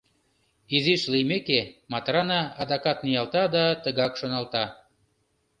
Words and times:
Изиш 0.75 1.01
лиймеке, 1.11 1.61
Матрана 1.91 2.41
адакат 2.61 2.97
ниялта 3.05 3.43
да 3.55 3.63
тыгак 3.83 4.13
шоналта. 4.19 4.65